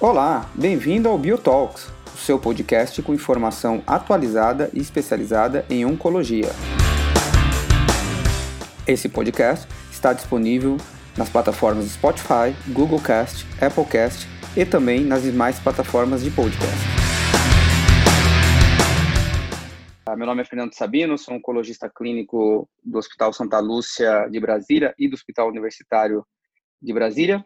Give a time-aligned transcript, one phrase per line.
[0.00, 6.50] Olá, bem-vindo ao BioTalks, o seu podcast com informação atualizada e especializada em oncologia.
[8.86, 10.76] Esse podcast está disponível
[11.16, 16.78] nas plataformas Spotify, Google Cast, Apple Cast e também nas demais plataformas de podcast.
[20.06, 24.94] Ah, meu nome é Fernando Sabino, sou oncologista clínico do Hospital Santa Lúcia de Brasília
[24.96, 26.24] e do Hospital Universitário
[26.80, 27.44] de Brasília.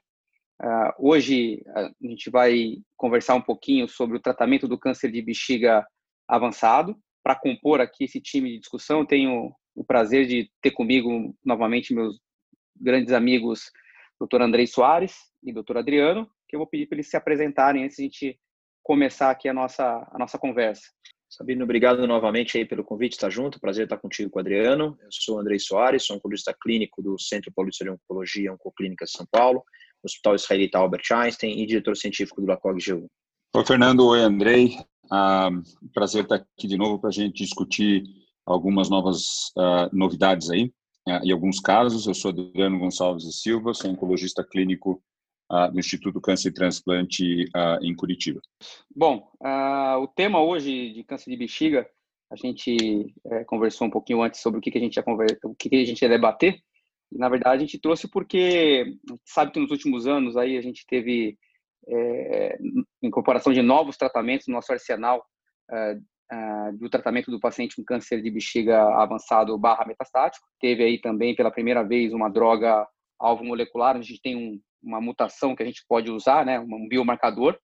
[0.63, 5.85] Uh, hoje a gente vai conversar um pouquinho sobre o tratamento do câncer de bexiga
[6.29, 6.97] avançado.
[7.23, 12.21] Para compor aqui esse time de discussão, tenho o prazer de ter comigo novamente meus
[12.77, 13.71] grandes amigos,
[14.21, 14.43] Dr.
[14.43, 15.79] Andrei Soares e Dr.
[15.79, 18.41] Adriano, que eu vou pedir para eles se apresentarem antes de a gente
[18.85, 20.83] começar aqui a nossa, a nossa conversa.
[21.29, 23.59] Sabino, obrigado novamente aí pelo convite, estar junto.
[23.59, 24.99] Prazer estar contigo com o Adriano.
[25.01, 29.65] Eu sou Andrei Soares, sou oncologista clínico do Centro Paulista de Oncologia Oncoclínica São Paulo.
[30.05, 33.07] Hospital Israelita Albert Einstein e diretor científico do LACOG-GU.
[33.55, 34.07] Oi, Fernando.
[34.07, 34.77] Oi, Andrei.
[35.11, 35.51] Ah,
[35.93, 38.05] prazer estar aqui de novo para a gente discutir
[38.47, 40.73] algumas novas uh, novidades aí,
[41.09, 42.07] uh, em alguns casos.
[42.07, 45.03] Eu sou Adriano Gonçalves e Silva, sou oncologista clínico
[45.51, 47.45] uh, do Instituto Câncer e Transplante
[47.83, 48.41] em Curitiba.
[48.95, 49.29] Bom,
[50.01, 51.87] o tema hoje de câncer de bexiga,
[52.31, 55.39] a gente é, conversou um pouquinho antes sobre o que, que a gente ia conversa,
[55.45, 56.63] o que, que a gente ia debater,
[57.13, 60.85] e, na verdade, a gente trouxe porque sabe que nos últimos anos aí a gente
[60.87, 61.37] teve
[61.89, 62.59] é,
[63.03, 65.25] incorporação de novos tratamentos no nosso arsenal
[65.71, 65.99] é,
[66.33, 70.47] é, do tratamento do paciente com câncer de bexiga avançado barra metastático.
[70.61, 72.87] Teve aí também pela primeira vez uma droga
[73.19, 76.89] alvo molecular, a gente tem um, uma mutação que a gente pode usar, né, um
[76.89, 77.57] biomarcador,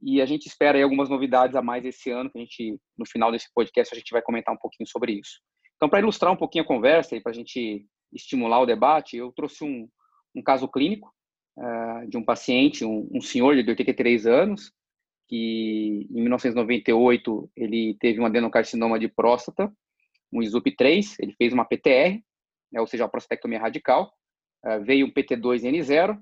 [0.00, 3.04] e a gente espera aí algumas novidades a mais esse ano, que a gente, no
[3.06, 5.40] final desse podcast, a gente vai comentar um pouquinho sobre isso.
[5.76, 9.32] Então, para ilustrar um pouquinho a conversa e para a gente estimular o debate, eu
[9.32, 9.88] trouxe um,
[10.34, 11.12] um caso clínico
[11.58, 14.72] uh, de um paciente, um, um, senhor de 83 anos,
[15.28, 19.72] que em 1998 ele teve um adenocarcinoma de próstata,
[20.32, 22.20] um ISUP3, ele fez uma PTR,
[22.72, 24.12] né, ou seja, uma prostatectomia radical,
[24.66, 26.18] uh, veio um PT2N0,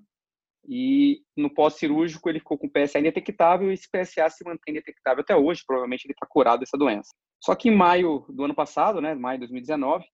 [0.69, 5.35] e no pós-cirúrgico ele ficou com PSA indetectável e esse PSA se mantém detectável até
[5.35, 7.11] hoje, provavelmente ele está curado dessa doença.
[7.43, 10.05] Só que em maio do ano passado, né, maio de 2019,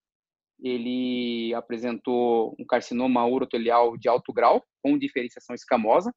[0.60, 6.12] ele apresentou um carcinoma urotelial de alto grau, com diferenciação escamosa.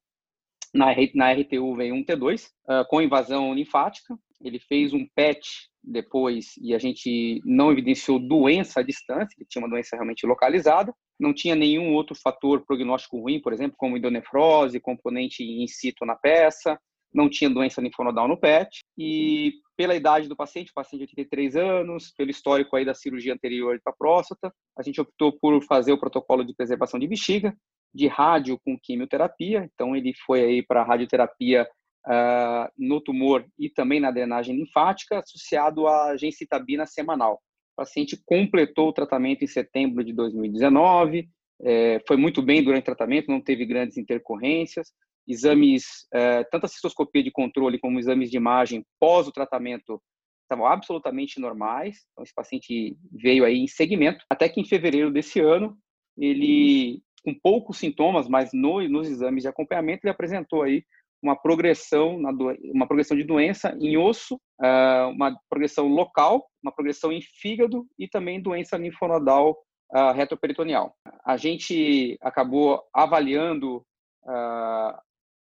[0.74, 4.16] Na, na RTU veio um T2, uh, com invasão linfática.
[4.42, 5.40] Ele fez um PET
[5.82, 10.92] depois e a gente não evidenciou doença à distância, que tinha uma doença realmente localizada.
[11.20, 16.16] Não tinha nenhum outro fator prognóstico ruim, por exemplo, como endonefrose, componente in situ na
[16.16, 16.78] peça,
[17.12, 18.80] não tinha doença linfonodal no PET.
[18.96, 23.34] E pela idade do paciente, o paciente de 83 anos, pelo histórico aí da cirurgia
[23.34, 27.54] anterior para próstata, a gente optou por fazer o protocolo de preservação de bexiga,
[27.94, 31.68] de rádio com quimioterapia, então ele foi aí para radioterapia
[32.06, 37.34] uh, no tumor e também na drenagem linfática, associado à gencitabina semanal.
[37.74, 41.28] O paciente completou o tratamento em setembro de 2019,
[41.64, 44.92] é, foi muito bem durante o tratamento, não teve grandes intercorrências,
[45.26, 50.00] exames, é, tanto a cistoscopia de controle como exames de imagem pós o tratamento
[50.42, 51.98] estavam absolutamente normais.
[52.12, 55.76] Então, esse paciente veio aí em segmento, até que em fevereiro desse ano,
[56.16, 60.84] ele, com poucos sintomas, mas no, nos exames de acompanhamento, ele apresentou aí
[61.22, 66.72] uma progressão, na do, uma progressão de doença em osso, uh, uma progressão local, uma
[66.72, 69.56] progressão em fígado e também doença linfonodal
[69.94, 70.94] uh, retroperitoneal.
[71.24, 73.84] A gente acabou avaliando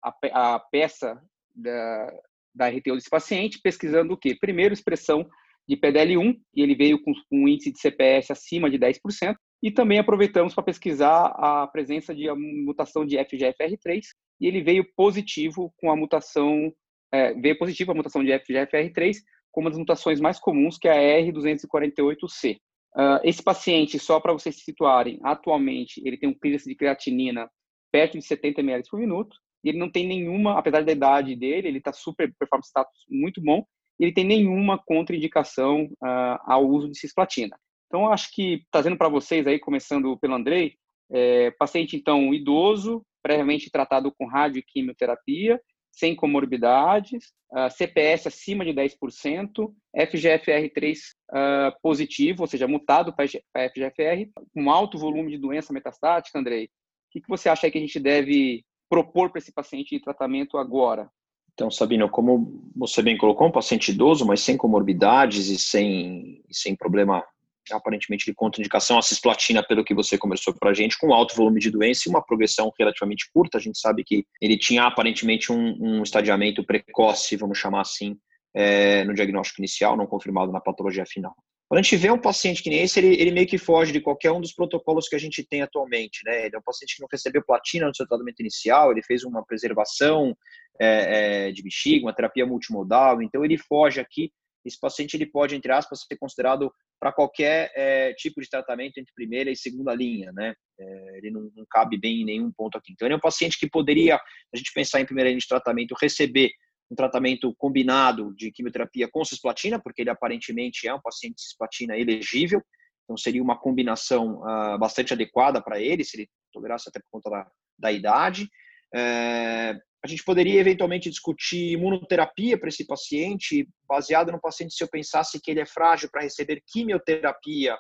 [0.09, 1.21] a, a peça
[1.55, 2.13] da,
[2.55, 4.37] da RTO desse paciente, pesquisando o quê?
[4.39, 5.29] Primeiro, expressão
[5.69, 9.99] de PDL1, e ele veio com, um índice de CPS acima de 10%, e também
[9.99, 14.01] aproveitamos para pesquisar a presença de mutação de FGFR3,
[14.41, 16.73] e ele veio positivo com a mutação,
[17.13, 19.17] é, veio positivo a mutação de FGFR3,
[19.51, 22.55] com uma das mutações mais comuns, que é a R248C.
[22.55, 26.75] Uh, ah, esse paciente, só para vocês se situarem, atualmente ele tem um clearance de
[26.75, 27.51] creatinina
[27.93, 31.69] perto de 70 ml por minuto, e ele não tem nenhuma, apesar da idade dele,
[31.69, 33.65] ele está super performance status muito bom,
[33.99, 37.59] ele tem nenhuma contraindicação uh, ao uso de cisplatina.
[37.87, 40.75] Então, acho que trazendo para vocês aí, começando pelo Andrei,
[41.11, 45.61] é, paciente então idoso, previamente tratado com radioquimioterapia,
[45.91, 50.97] sem comorbidades, uh, CPS acima de 10%, FGFR3
[51.31, 56.67] uh, positivo, ou seja, mutado para FGFR, com alto volume de doença metastática, Andrei.
[56.67, 56.69] O
[57.11, 61.11] que, que você acha que a gente deve propor para esse paciente de tratamento agora?
[61.53, 66.77] Então, Sabino, como você bem colocou, um paciente idoso, mas sem comorbidades e sem, sem
[66.77, 67.25] problema
[67.73, 71.61] aparentemente de contraindicação a cisplatina, pelo que você conversou para a gente, com alto volume
[71.61, 73.59] de doença e uma progressão relativamente curta.
[73.59, 78.17] A gente sabe que ele tinha aparentemente um, um estadiamento precoce, vamos chamar assim,
[78.55, 81.35] é, no diagnóstico inicial, não confirmado na patologia final.
[81.69, 84.01] Quando a gente vê um paciente que nem esse, ele, ele, meio que foge de
[84.01, 86.47] qualquer um dos protocolos que a gente tem atualmente, né?
[86.47, 89.45] Ele é um paciente que não recebeu platina no seu tratamento inicial, ele fez uma
[89.45, 90.35] preservação
[90.81, 94.33] é, é, de bexiga, uma terapia multimodal, então ele foge aqui.
[94.65, 99.13] Esse paciente ele pode, entre aspas, ser considerado para qualquer é, tipo de tratamento entre
[99.15, 100.55] primeira e segunda linha, né?
[100.81, 102.93] É, ele não, não, cabe bem em nenhum ponto aqui.
[102.93, 105.95] Então ele é um paciente que poderia, a gente pensar em primeira linha de tratamento,
[106.01, 106.51] receber
[106.91, 112.63] um tratamento combinado de quimioterapia com cisplatina, porque ele aparentemente é um paciente cisplatina elegível,
[113.05, 117.31] então seria uma combinação uh, bastante adequada para ele, se ele tolerasse até por conta
[117.31, 118.49] da, da idade.
[118.95, 124.89] É, a gente poderia eventualmente discutir imunoterapia para esse paciente, baseado no paciente se eu
[124.89, 127.77] pensasse que ele é frágil para receber quimioterapia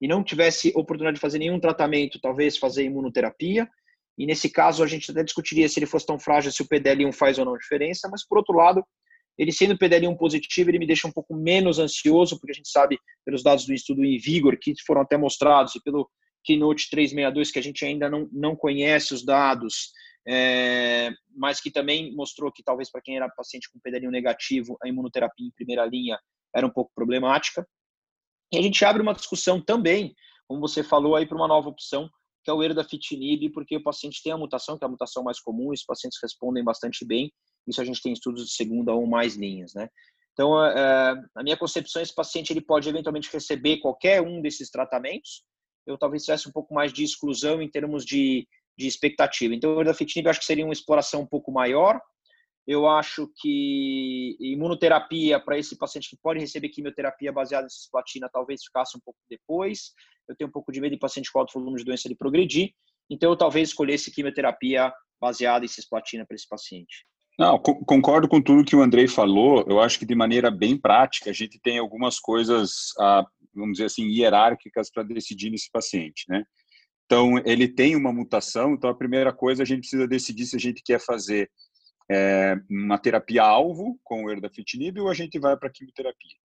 [0.00, 3.68] e não tivesse oportunidade de fazer nenhum tratamento, talvez fazer imunoterapia.
[4.18, 7.12] E nesse caso, a gente até discutiria se ele fosse tão frágil, se o PDL1
[7.12, 8.84] faz ou não diferença, mas por outro lado,
[9.38, 12.98] ele sendo PDL1 positivo, ele me deixa um pouco menos ansioso, porque a gente sabe,
[13.24, 16.08] pelos dados do estudo em Vigor, que foram até mostrados, e pelo
[16.44, 19.92] Keynote 362, que a gente ainda não, não conhece os dados,
[20.26, 24.88] é, mas que também mostrou que talvez para quem era paciente com PDL1 negativo, a
[24.88, 26.18] imunoterapia em primeira linha
[26.54, 27.66] era um pouco problemática.
[28.52, 30.14] E a gente abre uma discussão também,
[30.48, 32.08] como você falou aí, para uma nova opção,
[32.46, 35.40] que é o erdafitinib, porque o paciente tem a mutação, que é a mutação mais
[35.40, 37.32] comum, e os pacientes respondem bastante bem.
[37.66, 39.88] Isso a gente tem estudos de segunda ou mais linhas, né?
[40.32, 45.42] Então, é, a minha concepção, esse paciente ele pode eventualmente receber qualquer um desses tratamentos.
[45.84, 48.46] Eu talvez tivesse um pouco mais de exclusão em termos de,
[48.78, 49.52] de expectativa.
[49.52, 52.00] Então, o erdafitinib acho que seria uma exploração um pouco maior.
[52.66, 58.64] Eu acho que imunoterapia para esse paciente que pode receber quimioterapia baseada em cisplatina talvez
[58.64, 59.92] ficasse um pouco depois
[60.28, 62.72] eu tenho um pouco de medo de paciente com alto volume de doença de progredir,
[63.08, 67.06] então eu talvez escolhesse quimioterapia baseada em cisplatina para esse paciente.
[67.38, 69.64] Não, concordo com tudo que o Andrei falou.
[69.68, 73.86] Eu acho que de maneira bem prática a gente tem algumas coisas, ah, vamos dizer
[73.86, 76.44] assim, hierárquicas para decidir nesse paciente, né?
[77.04, 80.58] Então ele tem uma mutação, então a primeira coisa a gente precisa decidir se a
[80.58, 81.48] gente quer fazer
[82.10, 86.36] é, uma terapia alvo com o erdafitinib ou a gente vai para quimioterapia.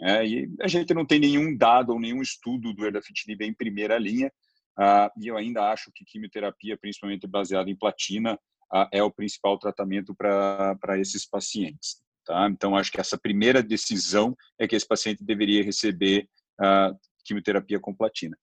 [0.00, 3.98] É, e a gente não tem nenhum dado ou nenhum estudo do erdafitinib em primeira
[3.98, 4.30] linha,
[4.76, 8.38] ah, e eu ainda acho que quimioterapia, principalmente baseada em platina,
[8.72, 12.02] ah, é o principal tratamento para esses pacientes.
[12.24, 12.48] Tá?
[12.48, 16.28] Então, acho que essa primeira decisão é que esse paciente deveria receber
[16.60, 16.92] ah,
[17.24, 18.36] quimioterapia com platina.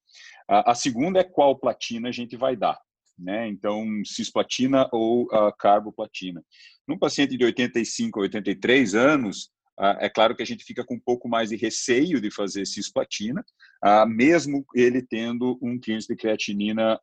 [0.48, 2.80] a segunda é qual platina a gente vai dar.
[3.22, 3.48] Né?
[3.48, 5.28] Então, cisplatina ou
[5.60, 6.44] carboplatina.
[6.88, 10.96] Num paciente de 85 a 83 anos, ah, é claro que a gente fica com
[10.96, 13.44] um pouco mais de receio de fazer cisplatina,
[13.82, 17.00] ah, mesmo ele tendo um índice de creatinina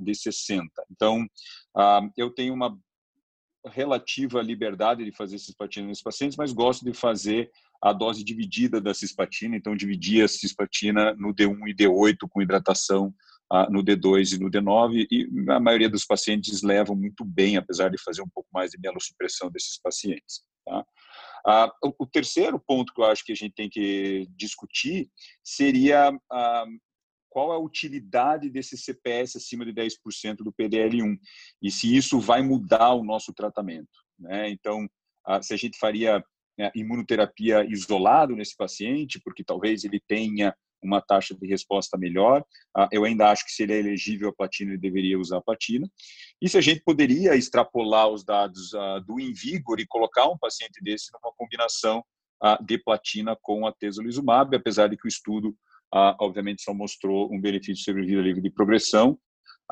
[0.00, 0.70] de 60.
[0.90, 1.26] Então,
[2.16, 2.78] eu tenho uma
[3.66, 7.50] relativa liberdade de fazer cisplatina nesses pacientes, mas gosto de fazer
[7.82, 13.12] a dose dividida da cisplatina, então dividir a cisplatina no D1 e D8 com hidratação
[13.70, 18.02] no D2 e no D9, e a maioria dos pacientes levam muito bem, apesar de
[18.02, 20.42] fazer um pouco mais de mielossupressão desses pacientes.
[20.64, 20.84] Tá?
[21.98, 25.10] O, terceiro ponto que eu acho que a gente tem que discutir
[25.44, 26.12] seria
[27.28, 31.18] qual a utilidade desse CPS acima de 10% do PDL1
[31.62, 33.88] e se isso vai mudar o nosso tratamento.
[34.18, 34.50] Né?
[34.50, 34.88] Então,
[35.42, 36.24] se a gente faria
[36.58, 42.44] né, imunoterapia isolado nesse paciente, porque talvez ele tenha uma taxa de resposta melhor.
[42.76, 45.42] Ah, eu ainda acho que se ele é elegível a platina, ele deveria usar a
[45.42, 45.88] platina.
[46.40, 50.82] E se a gente poderia extrapolar os dados ah, do Invigor e colocar um paciente
[50.82, 52.04] desse numa combinação
[52.42, 55.54] ah, de platina com a tesolizumab, apesar de que o estudo,
[56.20, 59.18] obviamente, só mostrou um benefício sobre vida livre de progressão,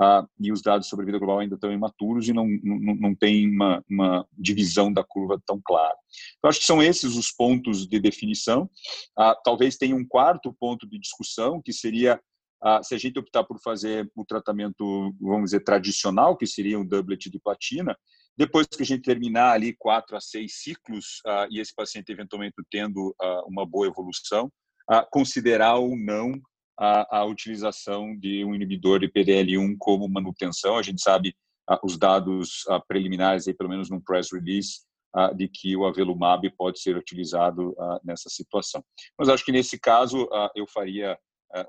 [0.01, 3.15] ah, e os dados sobre a vida global ainda estão imaturos e não, não, não
[3.15, 5.95] tem uma, uma divisão da curva tão clara.
[6.39, 8.71] Então, acho que são esses os pontos de definição.
[9.19, 12.19] Ah, talvez tenha um quarto ponto de discussão, que seria
[12.63, 16.87] ah, se a gente optar por fazer o tratamento, vamos dizer, tradicional, que seria um
[16.87, 17.95] doublet de platina,
[18.39, 23.15] depois que a gente terminar ali quatro a seis ciclos e esse paciente eventualmente tendo
[23.47, 24.51] uma boa evolução,
[25.11, 26.41] considerar ou não
[26.79, 30.77] a, a utilização de um inibidor de PDL1 como manutenção.
[30.77, 31.35] A gente sabe
[31.69, 34.81] ah, os dados ah, preliminares, aí, pelo menos no press release,
[35.15, 37.75] ah, de que o avelumab pode ser utilizado
[38.05, 38.83] nessa situação.
[39.19, 41.19] Mas acho que nesse caso eu faria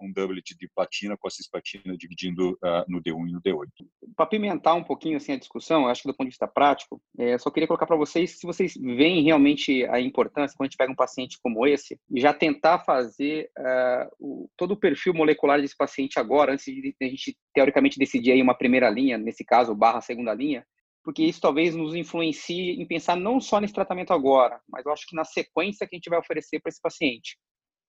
[0.01, 2.57] um doublet de platina com a cisplatina dividindo
[2.87, 3.67] no D1 e no D8.
[4.15, 7.37] Para pimentar um pouquinho assim a discussão, acho que do ponto de vista prático, é,
[7.37, 10.91] só queria colocar para vocês se vocês veem realmente a importância quando a gente pega
[10.91, 15.75] um paciente como esse e já tentar fazer uh, o, todo o perfil molecular desse
[15.75, 20.01] paciente agora, antes de a gente teoricamente decidir aí uma primeira linha, nesse caso barra
[20.01, 20.65] segunda linha,
[21.03, 25.05] porque isso talvez nos influencie em pensar não só nesse tratamento agora, mas eu acho
[25.07, 27.37] que na sequência que a gente vai oferecer para esse paciente.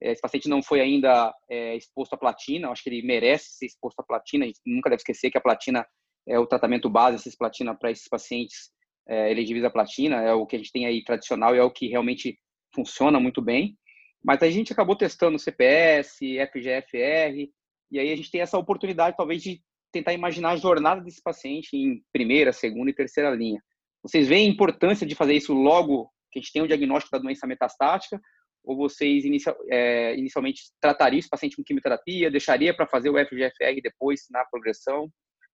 [0.02, 4.00] Esse paciente não foi ainda é, exposto à platina, acho que ele merece ser exposto
[4.00, 5.87] à platina, a gente nunca deve esquecer que a platina
[6.26, 8.71] é o tratamento base, cisplatina, para esses pacientes
[9.09, 11.71] é, elegíveis à platina, é o que a gente tem aí tradicional e é o
[11.71, 12.38] que realmente
[12.75, 13.76] funciona muito bem.
[14.25, 16.18] Mas a gente acabou testando CPS,
[16.50, 17.50] FGFR,
[17.90, 19.61] e aí a gente tem essa oportunidade, talvez, de
[19.92, 23.61] tentar imaginar a jornada desse paciente em primeira, segunda e terceira linha.
[24.02, 27.23] Vocês veem a importância de fazer isso logo que a gente tem o diagnóstico da
[27.23, 28.21] doença metastática,
[28.64, 33.81] ou vocês inicial, é, inicialmente tratariam esse paciente com quimioterapia, deixaria para fazer o FGFR
[33.83, 35.09] depois na progressão?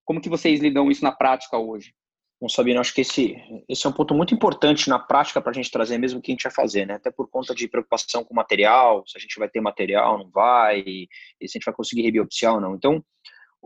[0.05, 1.93] Como que vocês lidam isso na prática hoje?
[2.41, 3.37] Bom, Sabino, acho que esse,
[3.69, 6.31] esse é um ponto muito importante na prática para a gente trazer mesmo o que
[6.31, 6.95] a gente vai fazer, né?
[6.95, 10.79] Até por conta de preocupação com material, se a gente vai ter material, não vai,
[10.81, 11.09] e,
[11.43, 12.77] se a gente vai conseguir rebiopsiar ou não.
[12.77, 13.05] Então,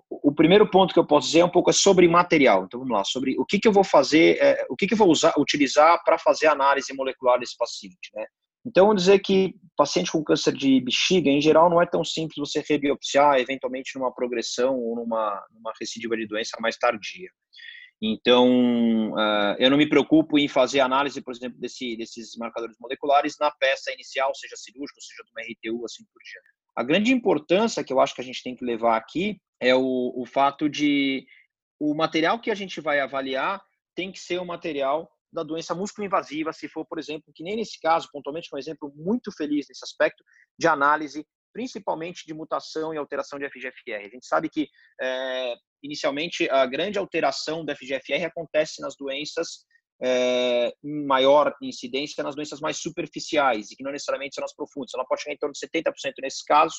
[0.09, 2.65] o primeiro ponto que eu posso dizer é um pouco sobre material.
[2.65, 4.99] Então vamos lá, sobre o que, que eu vou fazer, é, o que, que eu
[4.99, 8.25] vou usar, utilizar para fazer a análise molecular desse paciente, né?
[8.65, 12.65] Então, dizer que paciente com câncer de bexiga, em geral, não é tão simples você
[12.67, 17.29] rebiopsiar, eventualmente numa progressão ou numa, numa recidiva de doença mais tardia.
[18.01, 23.37] Então, uh, eu não me preocupo em fazer análise, por exemplo, desse, desses marcadores moleculares
[23.41, 26.49] na peça inicial, seja cirúrgica, seja uma RTU, assim por diante.
[26.77, 30.13] A grande importância que eu acho que a gente tem que levar aqui é o,
[30.17, 31.25] o fato de
[31.79, 33.63] o material que a gente vai avaliar
[33.95, 37.81] tem que ser um material da doença músculo-invasiva, se for, por exemplo, que nem nesse
[37.81, 40.23] caso, pontualmente, é um exemplo muito feliz nesse aspecto
[40.59, 44.07] de análise, principalmente de mutação e alteração de FGFR.
[44.07, 44.69] A gente sabe que,
[45.01, 49.65] é, inicialmente, a grande alteração da FGFR acontece nas doenças
[50.03, 54.93] é, em maior incidência, nas doenças mais superficiais, e que não necessariamente são as profundas.
[54.95, 56.75] Ela pode chegar em torno de 70% nesse caso,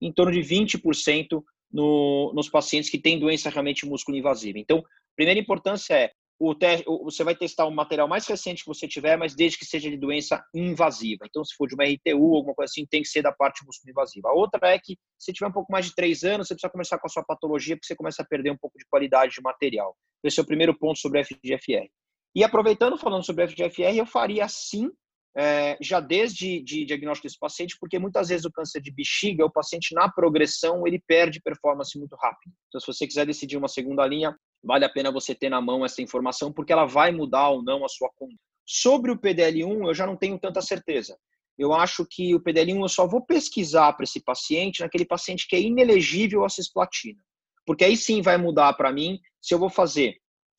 [0.00, 4.58] em torno de 20% no, nos pacientes que têm doença realmente músculo-invasiva.
[4.58, 4.82] Então,
[5.16, 9.16] primeira importância é o teste, você vai testar o material mais recente que você tiver,
[9.16, 11.24] mas desde que seja de doença invasiva.
[11.26, 14.28] Então, se for de uma RTU, alguma coisa assim, tem que ser da parte invasiva.
[14.28, 16.98] A outra é que, se tiver um pouco mais de três anos, você precisa começar
[16.98, 19.96] com a sua patologia, porque você começa a perder um pouco de qualidade de material.
[20.22, 21.88] Esse é o primeiro ponto sobre FGFR.
[22.36, 24.90] E aproveitando, falando sobre FGFR, eu faria sim,
[25.36, 29.50] é, já desde de diagnóstico desse paciente, porque muitas vezes o câncer de bexiga, o
[29.50, 32.52] paciente na progressão, ele perde performance muito rápido.
[32.68, 35.84] Então, se você quiser decidir uma segunda linha, vale a pena você ter na mão
[35.84, 38.40] essa informação, porque ela vai mudar ou não a sua conduta.
[38.66, 41.16] Sobre o PDL1, eu já não tenho tanta certeza.
[41.58, 45.56] Eu acho que o PDL1 eu só vou pesquisar para esse paciente, naquele paciente que
[45.56, 47.20] é inelegível a cisplatina.
[47.66, 50.16] Porque aí sim vai mudar para mim se eu vou fazer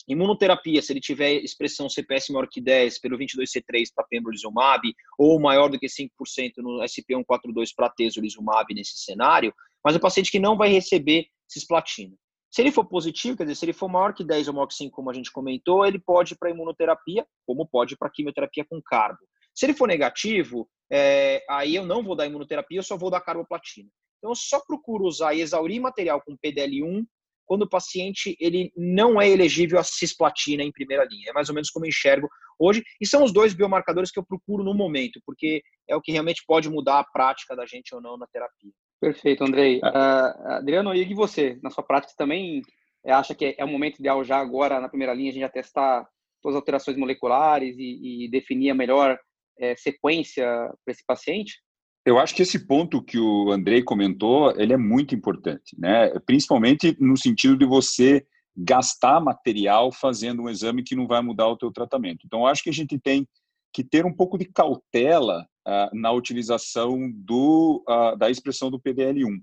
[0.10, 4.82] imunoterapia, se ele tiver expressão CPS maior que 10 pelo 22C3 para pembrolizumab,
[5.18, 6.10] ou maior do que 5%
[6.58, 12.16] no SP142 para tesolizumab nesse cenário, mas o paciente que não vai receber cisplatina.
[12.51, 14.74] Se ele for positivo, quer dizer, se ele for maior que 10 ou maior que
[14.74, 18.82] 5, como a gente comentou, ele pode ir para imunoterapia, como pode para quimioterapia com
[18.82, 19.20] carbo.
[19.54, 23.22] Se ele for negativo, é, aí eu não vou dar imunoterapia, eu só vou dar
[23.22, 23.89] carboplatina.
[24.18, 27.06] Então, eu só procuro usar e exaurir material com PDL1
[27.50, 31.32] quando o paciente ele não é elegível a cisplatina em primeira linha.
[31.32, 32.29] É mais ou menos como eu enxergo
[32.60, 32.84] hoje.
[33.01, 36.44] E são os dois biomarcadores que eu procuro no momento, porque é o que realmente
[36.46, 38.72] pode mudar a prática da gente ou não na terapia.
[39.01, 39.79] Perfeito, Andrei.
[39.79, 41.58] Uh, Adriano, e você?
[41.63, 42.62] Na sua prática também
[43.03, 45.50] eh, acha que é o momento ideal já agora, na primeira linha, a gente já
[45.50, 46.08] testar
[46.44, 49.18] todas as alterações moleculares e, e definir a melhor
[49.58, 50.46] é, sequência
[50.86, 51.60] para esse paciente?
[52.06, 56.10] Eu acho que esse ponto que o Andrei comentou, ele é muito importante, né?
[56.25, 58.25] Principalmente no sentido de você
[58.56, 62.25] gastar material fazendo um exame que não vai mudar o teu tratamento.
[62.25, 63.27] Então, acho que a gente tem
[63.74, 69.38] que ter um pouco de cautela uh, na utilização do, uh, da expressão do PDL1,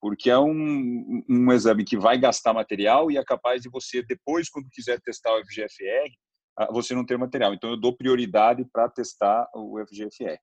[0.00, 4.48] porque é um, um exame que vai gastar material e é capaz de você, depois,
[4.48, 7.52] quando quiser testar o FGFR, uh, ah, você não ter material.
[7.52, 10.38] Então, eu dou prioridade para testar o FGFR.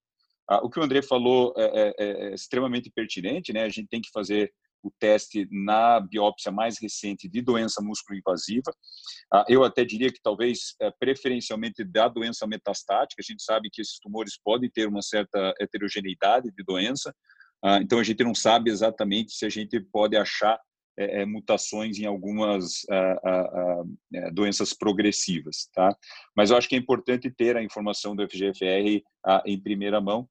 [0.61, 3.63] O que o André falou é, é, é, é extremamente pertinente, né?
[3.63, 4.51] A gente tem que fazer
[4.83, 8.71] o teste na biópsia mais recente de doença músculo-invasiva.
[9.33, 13.81] Ah, eu até diria que talvez eh, preferencialmente da doença metastática, a gente sabe que
[13.81, 17.15] esses tumores podem ter uma certa heterogeneidade de doença,
[17.63, 20.59] ah, então a gente não sabe exatamente se a gente pode achar
[20.99, 23.83] é, é, mutações em algumas ah,
[24.13, 25.95] é, doenças progressivas, tá?
[26.35, 29.01] Mas eu acho que é importante ter a informação do FGFR
[29.45, 30.27] em primeira mão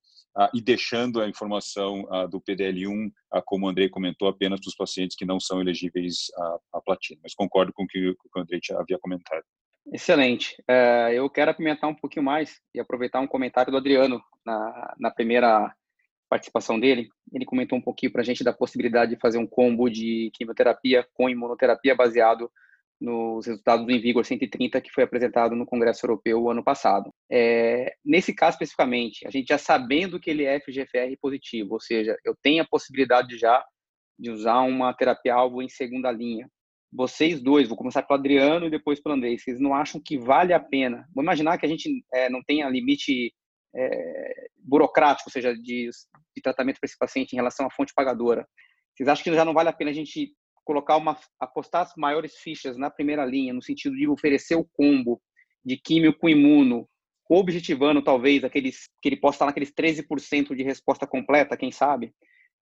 [0.54, 4.74] e deixando a informação uh, do PDL1, uh, como o Andrei comentou, apenas para os
[4.74, 6.30] pacientes que não são elegíveis
[6.72, 7.20] à, platina.
[7.22, 9.44] Mas concordo com o que, o Andrei havia comentado.
[9.92, 10.54] Excelente.
[10.68, 15.10] É, eu quero apimentar um pouquinho mais e aproveitar um comentário do Adriano na, na
[15.10, 15.74] primeira
[16.30, 17.10] participação dele.
[17.32, 21.06] Ele comentou um pouquinho para a gente da possibilidade de fazer um combo de quimioterapia
[21.12, 22.50] com imunoterapia baseado
[23.00, 27.12] nos resultados do Invigor 130 que foi apresentado no Congresso Europeu ano passado.
[27.30, 32.16] É, nesse caso especificamente, a gente já sabendo que ele é FGFR positivo, ou seja,
[32.24, 33.64] eu tenho a possibilidade já
[34.18, 36.48] de usar uma terapia-alvo em segunda linha.
[36.92, 40.52] Vocês dois, vou começar pelo Adriano e depois pelo Andrei, vocês não acham que vale
[40.52, 41.08] a pena?
[41.14, 43.32] Vamos imaginar que a gente é, não tenha limite
[43.74, 45.88] é, burocrático, ou seja, de,
[46.36, 48.46] de tratamento para esse paciente em relação à fonte pagadora.
[48.94, 52.36] Vocês acham que já não vale a pena a gente colocar uma apostar as maiores
[52.36, 55.20] fichas na primeira linha, no sentido de oferecer o combo
[55.64, 56.88] de químio com imuno,
[57.28, 62.12] objetivando talvez aqueles que ele possa estar naqueles 13% de resposta completa, quem sabe,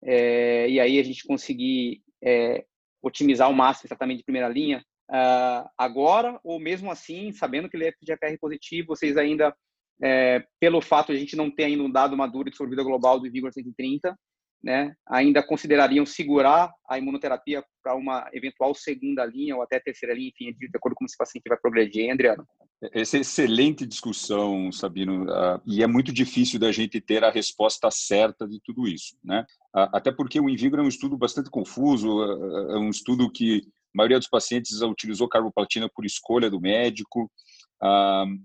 [0.03, 2.65] é, e aí a gente conseguir é,
[3.03, 4.85] otimizar ao máximo esse tratamento de primeira linha.
[5.11, 9.55] Uh, agora, ou mesmo assim, sabendo que ele é FGFR positivo, vocês ainda,
[10.01, 13.19] é, pelo fato de a gente não ter ainda um dado maduro de sobrevida global
[13.19, 14.17] do Vigor 130,
[14.63, 20.29] né, ainda considerariam segurar a imunoterapia para uma eventual segunda linha ou até terceira linha,
[20.29, 22.47] enfim, de acordo com esse paciente vai progredir, Adriano?
[22.93, 27.91] Essa é excelente discussão, Sabino, uh, e é muito difícil da gente ter a resposta
[27.91, 29.45] certa de tudo isso, né?
[29.75, 33.63] Uh, até porque o Invigor é um estudo bastante confuso, uh, é um estudo que
[33.67, 37.31] a maioria dos pacientes utilizou carboplatina por escolha do médico,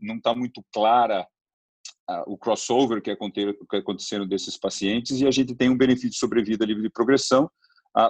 [0.01, 1.27] não está muito clara
[2.27, 3.17] o crossover que é
[3.77, 7.49] acontecendo desses pacientes e a gente tem um benefício de sobrevida livre de progressão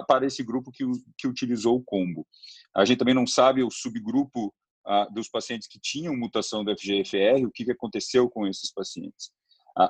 [0.06, 0.84] para esse grupo que,
[1.16, 2.26] que utilizou o combo.
[2.74, 4.52] A gente também não sabe o subgrupo
[5.12, 9.30] dos pacientes que tinham mutação do FGFR, o que, aconteceu com esses pacientes.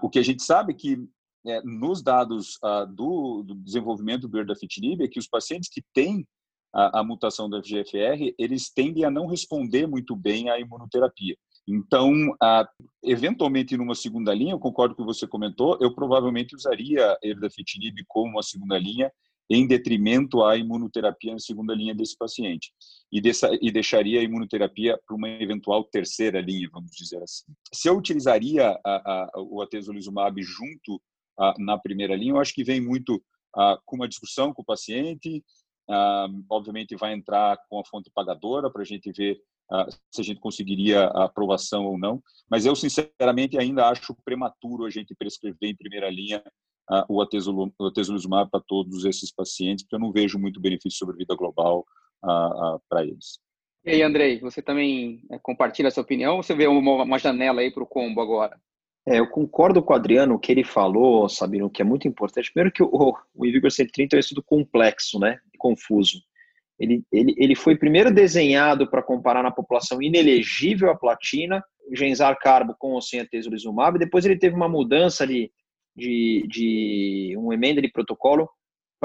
[0.03, 0.99] o que a gente sabe é que
[1.47, 2.59] é, nos dados
[2.95, 6.27] do, desenvolvimento do erdafitinib é que os pacientes que têm
[6.75, 11.37] a, a mutação do FGFR, eles tendem a não responder muito bem à imunoterapia.
[11.69, 12.69] Então, ah,
[13.03, 17.97] eventualmente, numa segunda linha, eu concordo com o que você comentou, eu provavelmente usaria erdafitinib
[18.07, 19.11] como uma segunda linha,
[19.49, 22.73] em detrimento à imunoterapia na segunda linha desse paciente.
[23.13, 27.45] E, dessa, e deixaria a imunoterapia para uma eventual terceira linha, vamos dizer assim.
[27.73, 31.01] Se eu utilizaria a, a, o atezolizumab junto
[31.39, 33.23] a, na primeira linha, eu acho que vem muito
[33.87, 35.43] com uma discussão com o paciente,
[36.51, 39.41] obviamente vai entrar com a fonte pagadora para a gente ver
[40.11, 42.23] se a gente conseguiria a aprovação ou não.
[42.51, 46.43] Mas eu, sinceramente, ainda acho prematuro a gente prescrever em primeira linha
[46.91, 51.19] uh, o atezolizumab para todos esses pacientes, porque eu não vejo muito benefício sobre a
[51.19, 51.85] vida global
[52.25, 53.39] uh, para eles.
[53.85, 57.61] E aí, Andrei, você também é, compartilha essa opinião ou você vê uma, uma janela
[57.61, 58.61] aí para o combo agora?
[59.07, 62.53] É, eu concordo com o Adriano, o que ele falou, Sabino, que é muito importante.
[62.53, 66.19] Primeiro que o, o Invigor 130 é um estudo complexo, né, e confuso.
[66.79, 72.75] Ele, ele, ele foi primeiro desenhado para comparar na população inelegível à platina, genzar carbo
[72.79, 75.51] com ou sem atezolizumab, depois ele teve uma mudança de,
[75.97, 78.49] de, de uma emenda de protocolo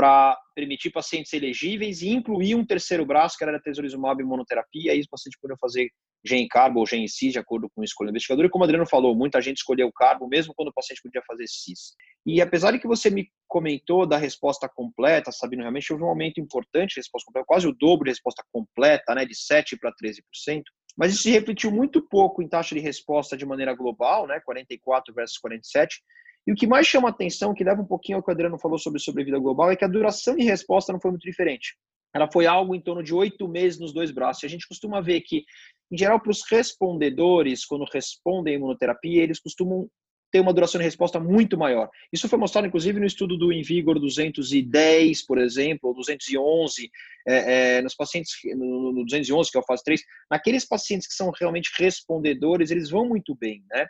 [0.01, 4.93] para permitir pacientes elegíveis e incluir um terceiro braço, que era a atezolizumab e monoterapia,
[4.93, 5.91] aí os pacientes poderiam fazer
[6.25, 8.45] gen carbo ou gen cis, de acordo com a escolha do investigador.
[8.45, 11.21] E como o Adriano falou, muita gente escolheu o carbo, mesmo quando o paciente podia
[11.27, 11.93] fazer cis.
[12.25, 16.41] E apesar de que você me comentou da resposta completa, sabendo realmente houve um aumento
[16.41, 20.63] importante de resposta completa, quase o dobro de resposta completa, né, de 7 para 13%,
[20.97, 25.13] mas isso se refletiu muito pouco em taxa de resposta de maneira global, né, 44
[25.13, 26.01] versus 47,
[26.47, 28.77] e o que mais chama atenção, que leva um pouquinho ao que o Adriano falou
[28.77, 31.75] sobre sobrevida global, é que a duração de resposta não foi muito diferente.
[32.13, 34.43] Ela foi algo em torno de oito meses nos dois braços.
[34.43, 35.43] E a gente costuma ver que
[35.91, 39.89] em geral, para os respondedores, quando respondem à imunoterapia, eles costumam
[40.31, 41.89] ter uma duração de resposta muito maior.
[42.13, 46.89] Isso foi mostrado, inclusive, no estudo do Invigor 210, por exemplo, ou 211,
[47.27, 50.01] é, é, nos pacientes, no, no 211, que é a fase 3,
[50.31, 53.85] naqueles pacientes que são realmente respondedores, eles vão muito bem, né?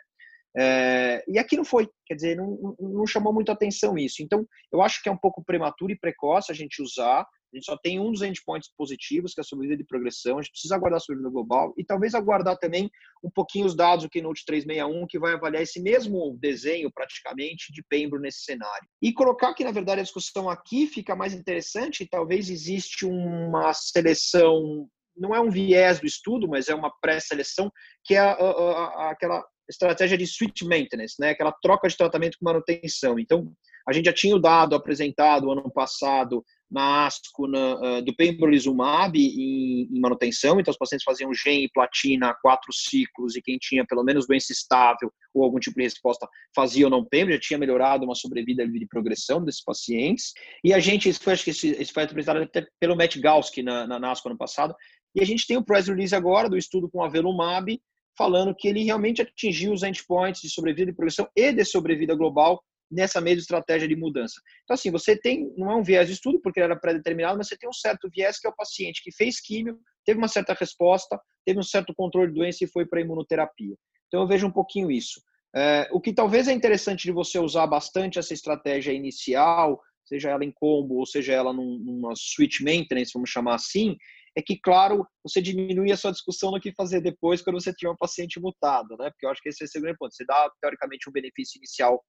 [0.56, 4.22] É, e aqui não foi, quer dizer, não, não chamou muito atenção isso.
[4.22, 7.66] Então, eu acho que é um pouco prematuro e precoce a gente usar a gente
[7.66, 10.38] só tem um dos endpoints positivos, que é a sobrevida de progressão.
[10.38, 12.90] A gente precisa aguardar a sobrevida global e talvez aguardar também
[13.22, 17.82] um pouquinho os dados do Keynote 361, que vai avaliar esse mesmo desenho, praticamente, de
[17.88, 18.88] Pembro nesse cenário.
[19.02, 24.88] E colocar que, na verdade, a discussão aqui fica mais interessante talvez existe uma seleção,
[25.14, 27.70] não é um viés do estudo, mas é uma pré-seleção,
[28.02, 31.30] que é a, a, a, aquela estratégia de switch maintenance, né?
[31.30, 33.18] aquela troca de tratamento com manutenção.
[33.18, 33.52] Então,
[33.88, 39.18] a gente já tinha o dado apresentado ano passado na ASCO na, uh, do pembrolizumab
[39.18, 43.84] em, em, manutenção, então os pacientes faziam GEM e platina quatro ciclos e quem tinha
[43.84, 47.58] pelo menos doença estável ou algum tipo de resposta fazia ou não pembro, já tinha
[47.58, 50.32] melhorado uma sobrevida de progressão desses pacientes.
[50.64, 53.86] E a gente, isso foi, acho que isso foi apresentado até pelo Matt Galski na,
[53.86, 54.74] na, na ASCO ano passado,
[55.14, 57.78] e a gente tem o press release agora do estudo com a Velumab,
[58.16, 62.62] falando que ele realmente atingiu os endpoints de sobrevida e progressão e de sobrevida global
[62.90, 64.34] nessa mesma estratégia de mudança.
[64.64, 67.56] Então, assim, você tem, não é um viés de estudo, porque era pré-determinado, mas você
[67.56, 71.18] tem um certo viés que é o paciente que fez químio, teve uma certa resposta,
[71.44, 73.74] teve um certo controle de doença e foi para a imunoterapia.
[74.08, 75.22] Então, eu vejo um pouquinho isso.
[75.54, 80.44] É, o que talvez é interessante de você usar bastante essa estratégia inicial, seja ela
[80.44, 83.96] em combo ou seja ela num, numa switch maintenance, vamos chamar assim,
[84.36, 87.90] é que, claro, você diminui a sua discussão no que fazer depois quando você tiver
[87.90, 89.10] um paciente mutado, né?
[89.10, 90.14] Porque eu acho que esse é o segundo ponto.
[90.14, 92.02] Você dá, teoricamente, um benefício inicial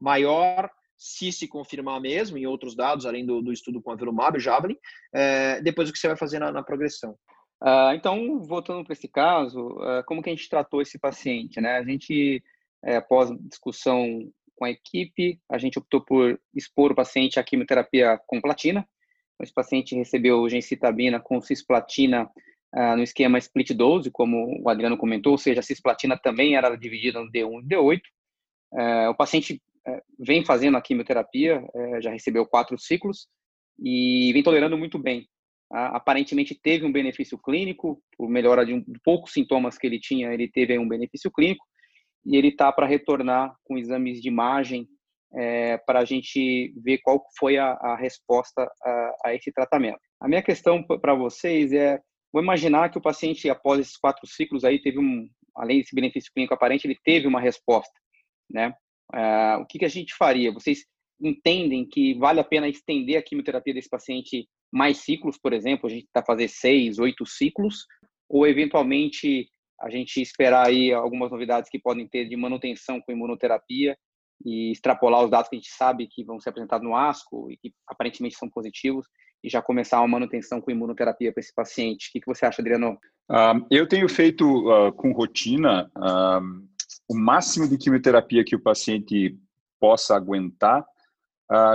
[0.00, 4.38] maior, se se confirmar mesmo, em outros dados, além do, do estudo com a Velumab,
[4.38, 4.76] Javelin,
[5.12, 7.16] é, depois o que você vai fazer na, na progressão.
[7.62, 11.76] Uh, então, voltando para esse caso, uh, como que a gente tratou esse paciente, né?
[11.76, 12.42] A gente,
[12.84, 18.20] é, após discussão com a equipe, a gente optou por expor o paciente à quimioterapia
[18.26, 18.86] com platina,
[19.42, 22.30] esse paciente recebeu gencitabina com cisplatina
[22.74, 26.74] uh, no esquema split dose, como o Adriano comentou, ou seja, a cisplatina também era
[26.76, 28.00] dividida no D1 e D8.
[28.72, 31.62] Uh, o paciente uh, vem fazendo a quimioterapia,
[32.00, 33.28] já recebeu quatro ciclos
[33.78, 35.26] e vem tolerando muito bem.
[35.70, 40.48] aparentemente teve um benefício clínico, por melhora de, um, poucos sintomas que ele tinha, ele
[40.48, 41.64] teve um benefício clínico
[42.24, 44.88] e ele está para retornar com exames de imagem
[45.36, 49.98] é, para a gente ver qual foi a, a resposta a, a, esse tratamento.
[50.20, 52.00] A minha questão para vocês é,
[52.32, 56.30] vou imaginar que o paciente, após esses quatro ciclos aí, teve um, além desse benefício
[56.32, 57.92] clínico aparente, ele teve uma resposta,
[58.50, 58.74] né?
[59.12, 60.52] É, o que, que a gente faria?
[60.52, 60.84] Vocês
[61.20, 65.90] entendem que vale a pena estender a quimioterapia desse paciente mais ciclos, por exemplo, a
[65.90, 67.86] gente está fazer seis, oito ciclos,
[68.28, 69.48] ou eventualmente
[69.80, 73.96] a gente esperar aí algumas novidades que podem ter de manutenção com imunoterapia
[74.44, 77.56] e extrapolar os dados que a gente sabe que vão ser apresentados no ASCO e
[77.56, 79.06] que aparentemente são positivos
[79.44, 82.08] e já começar uma manutenção com imunoterapia para esse paciente.
[82.08, 82.98] O que, que você acha, Adriano?
[83.30, 86.40] Uh, eu tenho feito uh, com rotina uh,
[87.08, 89.38] o máximo de quimioterapia que o paciente
[89.78, 90.84] possa aguentar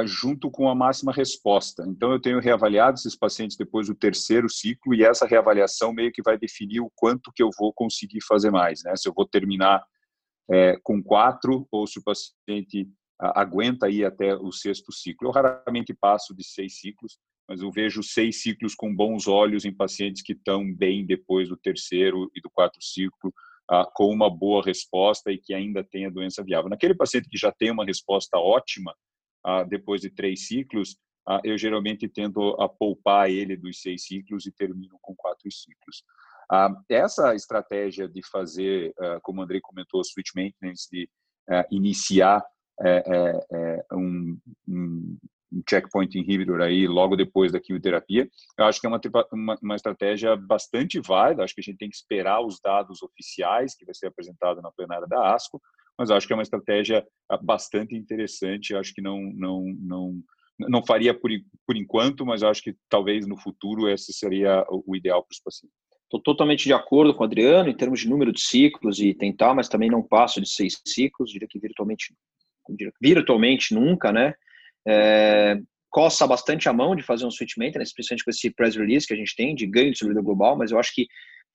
[0.03, 1.85] junto com a máxima resposta.
[1.87, 6.23] Então, eu tenho reavaliado esses pacientes depois do terceiro ciclo e essa reavaliação meio que
[6.23, 8.93] vai definir o quanto que eu vou conseguir fazer mais, né?
[8.97, 9.81] Se eu vou terminar
[10.51, 15.27] é, com quatro ou se o paciente aguenta aí até o sexto ciclo.
[15.27, 19.73] Eu raramente passo de seis ciclos, mas eu vejo seis ciclos com bons olhos em
[19.73, 23.33] pacientes que estão bem depois do terceiro e do quarto ciclo,
[23.93, 26.69] com uma boa resposta e que ainda tem a doença viável.
[26.69, 28.95] Naquele paciente que já tem uma resposta ótima
[29.67, 30.97] depois de três ciclos,
[31.43, 36.03] eu geralmente tento a poupar ele dos seis ciclos e termino com quatro ciclos.
[36.51, 41.07] Ah, essa estratégia de fazer, ah, como o Andrei comentou, switch maintenance, de
[41.49, 42.43] ah, iniciar
[42.81, 43.03] é,
[43.51, 45.17] é, um, um,
[45.69, 49.01] checkpoint inhibitor aí logo depois da quimioterapia, eu acho que é uma,
[49.33, 53.75] uma, uma, estratégia bastante válida, acho que a gente tem que esperar os dados oficiais
[53.75, 55.61] que vai ser apresentado na plenária da ASCO,
[55.97, 57.05] mas acho que é uma estratégia
[57.43, 60.23] bastante interessante, acho que não, não, não,
[60.59, 61.29] não faria por,
[61.67, 65.88] por enquanto, mas acho que talvez no futuro esse seria o ideal para os pacientes.
[66.09, 69.53] Estou totalmente de acordo com o Adriano em termos de número de ciclos e tentar,
[69.53, 72.15] mas também não passo de seis ciclos, diria que virtualmente,
[72.99, 74.33] virtualmente nunca, né?
[74.87, 79.05] É, coça bastante a mão de fazer um switch maintenance, principalmente com esse press release
[79.05, 81.05] que a gente tem de ganho de sobrevida global, mas eu acho que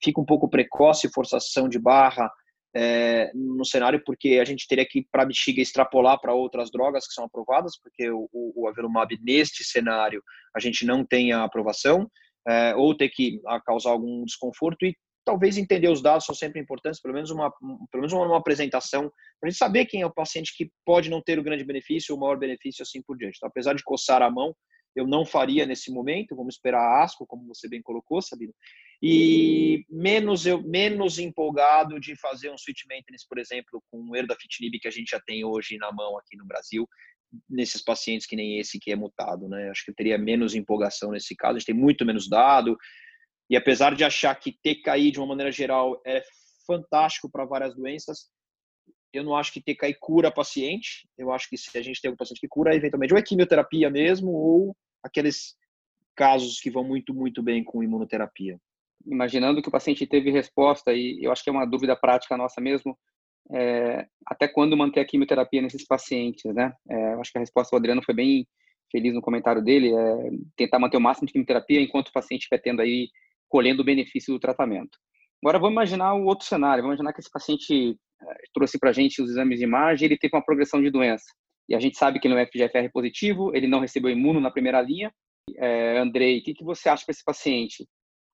[0.01, 2.31] fica um pouco precoce forçação de barra
[2.77, 7.09] é, no cenário, porque a gente teria que, para a bexiga, extrapolar para outras drogas
[7.09, 10.23] que são aprovadas, porque o, o, o Avelumab, neste cenário,
[10.55, 12.09] a gente não tem a aprovação,
[12.47, 17.01] é, ou ter que causar algum desconforto e talvez entender os dados são sempre importantes,
[17.01, 17.51] pelo menos uma,
[17.91, 21.09] pelo menos uma, uma apresentação, para a gente saber quem é o paciente que pode
[21.09, 23.37] não ter o grande benefício o maior benefício assim por diante.
[23.37, 24.55] Então, apesar de coçar a mão,
[24.95, 28.55] eu não faria nesse momento, vamos esperar a ASCO, como você bem colocou, Sabino,
[29.03, 34.79] e menos eu menos empolgado de fazer um switch maintenance, por exemplo, com o erdafitinib
[34.79, 36.89] que a gente já tem hoje na mão aqui no Brasil,
[37.49, 39.71] nesses pacientes que nem esse que é mutado, né?
[39.71, 42.77] Acho que teria menos empolgação nesse caso, a gente tem muito menos dado,
[43.49, 46.23] e apesar de achar que TKI, de uma maneira geral, é
[46.67, 48.31] fantástico para várias doenças,
[49.13, 52.17] eu não acho que TKI cura paciente, eu acho que se a gente tem um
[52.17, 55.55] paciente que cura, eventualmente, ou é quimioterapia mesmo, ou aqueles
[56.17, 58.59] casos que vão muito, muito bem com imunoterapia.
[59.07, 62.61] Imaginando que o paciente teve resposta, e eu acho que é uma dúvida prática nossa
[62.61, 62.99] mesmo,
[63.53, 66.73] é, até quando manter a quimioterapia nesses pacientes, né?
[66.89, 68.47] É, acho que a resposta do Adriano foi bem
[68.91, 72.61] feliz no comentário dele, é tentar manter o máximo de quimioterapia enquanto o paciente estiver
[72.63, 73.09] tendo aí,
[73.49, 74.99] colhendo o benefício do tratamento.
[75.43, 78.93] Agora vamos imaginar o outro cenário, vamos imaginar que esse paciente é, trouxe para a
[78.93, 81.27] gente os exames de imagem, ele teve uma progressão de doença.
[81.69, 84.81] E a gente sabe que ele é FGFR positivo, ele não recebeu imuno na primeira
[84.81, 85.13] linha.
[85.57, 87.83] É, Andrei, o que, que você acha para esse paciente?
[87.83, 87.87] O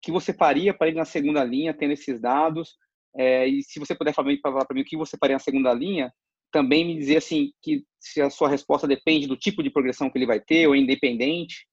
[0.02, 2.76] que você faria para ele na segunda linha, tendo esses dados?
[3.16, 6.12] É, e se você puder falar para mim o que você faria na segunda linha,
[6.52, 10.18] também me dizer assim que se a sua resposta depende do tipo de progressão que
[10.18, 11.66] ele vai ter ou é independente.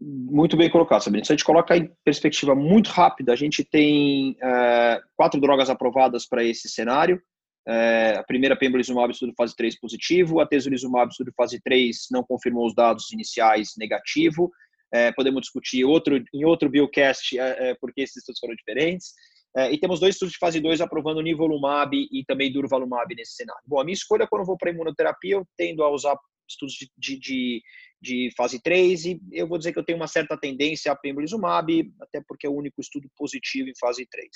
[0.00, 1.24] Muito bem colocado, Sabine.
[1.24, 6.26] Se a gente coloca em perspectiva muito rápida, a gente tem é, quatro drogas aprovadas
[6.26, 7.20] para esse cenário.
[7.68, 10.40] É, a primeira, pembrolizumab, estudo fase 3 positivo.
[10.40, 14.50] A tesolizumab, estudo fase 3, não confirmou os dados iniciais negativo.
[14.92, 19.14] É, podemos discutir outro, em outro biocast é, é, porque esses estudos foram diferentes.
[19.56, 23.62] É, e temos dois estudos de fase 2 aprovando nivolumab e também durvalumab nesse cenário.
[23.66, 26.14] Bom, a minha escolha quando eu vou para imunoterapia, eu tendo a usar
[26.46, 27.62] estudos de, de, de,
[28.00, 31.90] de, fase 3 e eu vou dizer que eu tenho uma certa tendência a pembrolizumab,
[32.00, 34.28] até porque é o único estudo positivo em fase 3.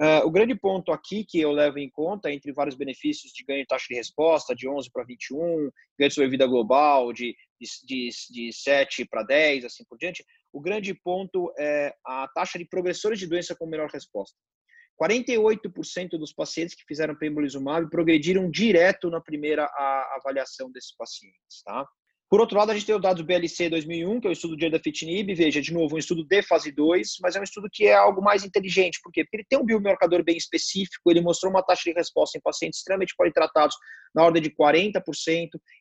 [0.00, 3.44] Uh, é, o grande ponto aqui que eu levo em conta, entre vários benefícios de
[3.44, 7.36] ganho de taxa de resposta, de 11 para 21, ganho de sobrevida global, de,
[7.84, 12.64] de, de 7 para 10, assim por diante, o grande ponto é a taxa de
[12.64, 14.36] progressores de doença com melhor resposta.
[15.00, 19.64] 48% dos pacientes que fizeram pembrolizumab progrediram direto na primeira
[20.16, 21.86] avaliação desses pacientes, tá?
[22.30, 24.54] Por outro lado, a gente tem o dado do BLC 2001, que é o estudo
[24.54, 27.86] de erdafitinib, veja, de novo, um estudo de fase 2, mas é um estudo que
[27.86, 29.24] é algo mais inteligente, por quê?
[29.24, 32.80] Porque ele tem um biomarcador bem específico, ele mostrou uma taxa de resposta em pacientes
[32.80, 33.74] extremamente politratados
[34.14, 35.00] na ordem de 40%,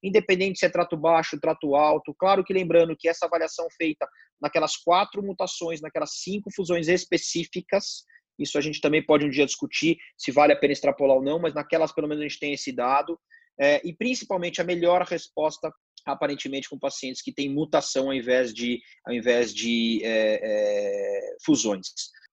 [0.01, 4.07] independente se é trato baixo, trato alto, claro que lembrando que essa avaliação feita
[4.39, 8.05] naquelas quatro mutações, naquelas cinco fusões específicas,
[8.39, 11.39] isso a gente também pode um dia discutir se vale a pena extrapolar ou não,
[11.39, 13.19] mas naquelas pelo menos a gente tem esse dado,
[13.59, 15.73] é, e principalmente a melhor resposta
[16.11, 21.87] aparentemente com pacientes que têm mutação ao invés de, ao invés de é, é, fusões.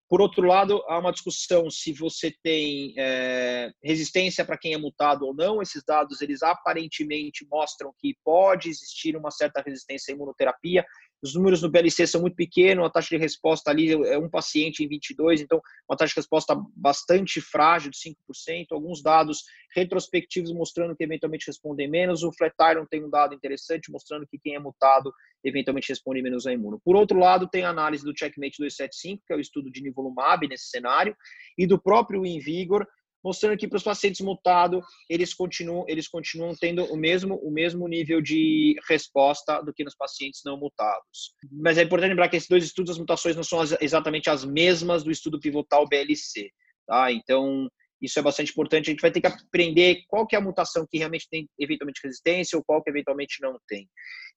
[0.09, 5.27] Por outro lado, há uma discussão se você tem é, resistência para quem é mutado
[5.27, 5.63] ou não.
[5.63, 10.85] Esses dados, eles aparentemente mostram que pode existir uma certa resistência à imunoterapia.
[11.25, 14.85] Os números no BLC são muito pequenos, a taxa de resposta ali é um paciente
[14.85, 15.59] em 22, então
[15.89, 18.67] uma taxa de resposta bastante frágil, de 5%.
[18.73, 19.43] Alguns dados
[19.75, 22.23] retrospectivos mostrando que eventualmente respondem menos.
[22.23, 25.11] O Flatiron tem um dado interessante mostrando que quem é mutado
[25.43, 26.79] eventualmente responde menos a imuno.
[26.85, 30.47] Por outro lado, tem a análise do Checkmate 275, que é o estudo de nivolumab
[30.47, 31.17] nesse cenário,
[31.57, 32.87] e do próprio Invigor,
[33.25, 37.89] mostrando que para os pacientes mutados, eles continuam, eles continuam tendo o mesmo, o mesmo
[37.89, 41.35] nível de resposta do que nos pacientes não mutados.
[41.51, 45.03] Mas é importante lembrar que esses dois estudos, as mutações não são exatamente as mesmas
[45.03, 46.51] do estudo pivotal BLC.
[46.87, 47.11] Tá?
[47.11, 47.67] Então,
[48.03, 48.91] isso é bastante importante.
[48.91, 52.01] A gente vai ter que aprender qual que é a mutação que realmente tem eventualmente
[52.05, 53.89] resistência ou qual que eventualmente não tem.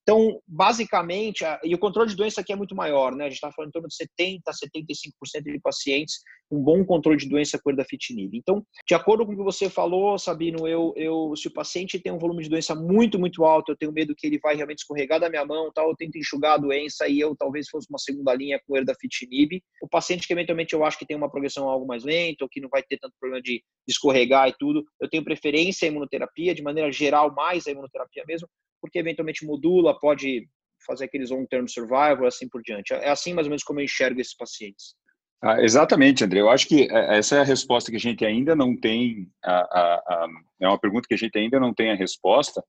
[0.09, 3.25] Então, basicamente, e o controle de doença aqui é muito maior, né?
[3.25, 7.17] A gente está falando em torno de 70% a 75% de pacientes com bom controle
[7.17, 8.33] de doença com erdafitinib.
[8.37, 12.09] Então, de acordo com o que você falou, Sabino, eu, eu, se o paciente tem
[12.09, 15.19] um volume de doença muito, muito alto, eu tenho medo que ele vai realmente escorregar
[15.19, 18.33] da minha mão, tal, eu tento enxugar a doença e eu talvez fosse uma segunda
[18.33, 19.61] linha com erdafitinib.
[19.81, 22.61] O paciente que eventualmente eu acho que tem uma progressão algo mais lenta, ou que
[22.61, 26.61] não vai ter tanto problema de, escorregar e tudo, eu tenho preferência à imunoterapia, de
[26.61, 28.47] maneira geral, mais a imunoterapia mesmo,
[28.81, 30.47] porque eventualmente modula, pode
[30.85, 32.93] fazer aqueles long-term survival, assim por diante.
[32.93, 34.95] É assim mais ou menos como eu enxergo esses pacientes.
[35.41, 36.39] Ah, exatamente, André.
[36.39, 39.29] Eu acho que é, essa é a resposta que a gente ainda não tem.
[39.43, 40.27] A, a, a,
[40.61, 42.63] é uma pergunta que a gente ainda não tem a resposta.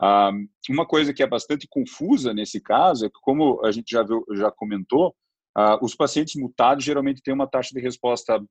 [0.00, 0.30] Ah,
[0.68, 4.24] uma coisa que é bastante confusa nesse caso é que, como a gente já, viu,
[4.34, 5.14] já comentou,
[5.56, 8.42] ah, os pacientes mutados geralmente têm uma taxa de resposta,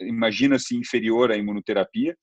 [0.00, 2.16] imagina-se, inferior à imunoterapia,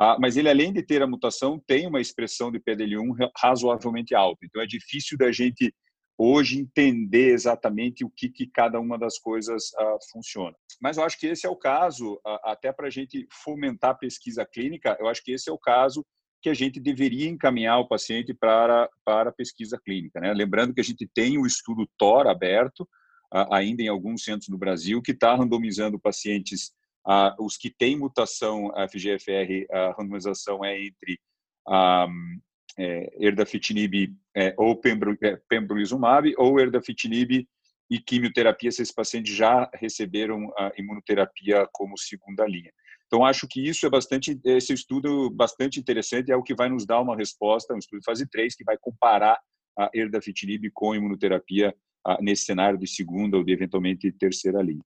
[0.00, 4.46] ah, mas ele, além de ter a mutação, tem uma expressão de PDL1 razoavelmente alta.
[4.46, 5.74] Então, é difícil da gente
[6.16, 10.54] hoje entender exatamente o que, que cada uma das coisas ah, funciona.
[10.80, 13.94] Mas eu acho que esse é o caso, ah, até para a gente fomentar a
[13.94, 16.04] pesquisa clínica, eu acho que esse é o caso
[16.40, 20.20] que a gente deveria encaminhar o paciente para, para pesquisa clínica.
[20.20, 20.32] Né?
[20.32, 22.88] Lembrando que a gente tem o estudo TOR aberto,
[23.50, 26.72] ainda em alguns centros no Brasil, que está randomizando pacientes
[27.08, 31.18] ah, os que têm mutação FGFR, a randomização é entre
[31.66, 32.06] ah,
[32.78, 34.78] é, erdafitinib é, ou
[35.22, 37.48] é, pembrolizumab ou erdafitinib
[37.90, 42.70] e quimioterapia se esses pacientes já receberam a imunoterapia como segunda linha.
[43.06, 46.84] Então acho que isso é bastante esse estudo bastante interessante é o que vai nos
[46.84, 49.40] dar uma resposta, um estudo de fase 3 que vai comparar
[49.78, 51.74] a erdafitinib com imunoterapia
[52.06, 54.84] ah, nesse cenário de segunda ou de eventualmente terceira linha.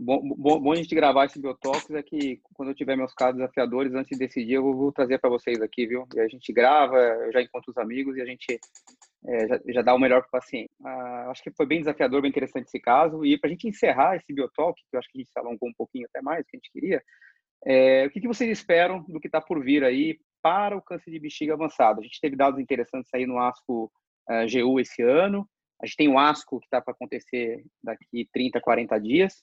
[0.00, 3.38] Bom, bom, bom a gente gravar esse Biotox é que quando eu tiver meus casos
[3.38, 6.06] desafiadores, antes de decidir, eu vou, trazer para vocês aqui, viu?
[6.14, 8.60] E a gente grava, eu já encontro os amigos e a gente
[9.26, 10.70] é, já, já, dá o melhor para o paciente.
[10.84, 13.24] Ah, acho que foi bem desafiador, bem interessante esse caso.
[13.24, 15.68] E para a gente encerrar esse biotalk, que eu acho que a gente se alongou
[15.68, 17.02] um pouquinho até mais do que a gente queria,
[17.66, 21.10] é, o que, que vocês esperam do que está por vir aí para o câncer
[21.10, 21.98] de bexiga avançado?
[21.98, 23.90] A gente teve dados interessantes aí no ASCO uh,
[24.28, 25.44] ah, GU esse ano.
[25.82, 29.42] A gente tem o ASCO que está para acontecer daqui 30, 40 dias.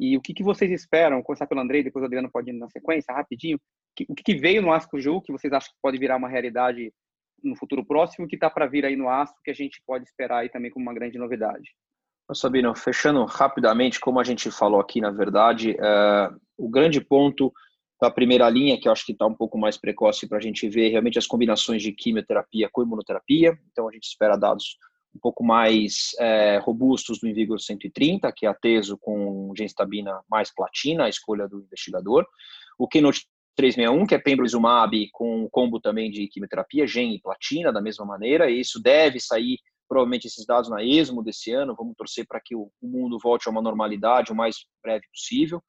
[0.00, 1.22] E o que, que vocês esperam?
[1.22, 3.60] Começar pelo Andrei, depois o Adriano pode ir na sequência, rapidinho.
[4.08, 6.90] O que, que veio no ASCO GU que vocês acham que pode virar uma realidade
[7.44, 10.38] no futuro próximo, que está para vir aí no ASCO, que a gente pode esperar
[10.38, 11.70] aí também como uma grande novidade?
[12.32, 17.52] Sabino, fechando rapidamente, como a gente falou aqui, na verdade, é, o grande ponto
[18.00, 20.66] da primeira linha, que eu acho que está um pouco mais precoce para a gente
[20.66, 23.58] ver realmente as combinações de quimioterapia com imunoterapia.
[23.70, 24.78] Então, a gente espera dados
[25.14, 30.52] um pouco mais é, robustos do Invigor 130, que é a teso com genstabina mais
[30.54, 32.26] platina, a escolha do investigador.
[32.78, 37.80] O Keynote 361, que é pembrolizumab com combo também de quimioterapia, gen e platina, da
[37.82, 42.24] mesma maneira, e isso deve sair provavelmente esses dados na ESMO desse ano, vamos torcer
[42.24, 45.60] para que o mundo volte a uma normalidade o mais breve possível.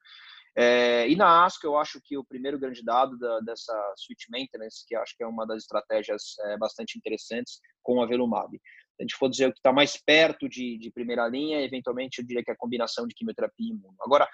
[0.55, 4.85] É, e na ASCO, eu acho que o primeiro grande dado da, dessa switch maintenance,
[4.87, 8.59] que acho que é uma das estratégias é, bastante interessantes com a Velumab.
[9.01, 12.25] A gente for dizer o que está mais perto de, de, primeira linha, eventualmente eu
[12.25, 13.95] diria que é a combinação de quimioterapia e imuno.
[14.01, 14.27] Agora,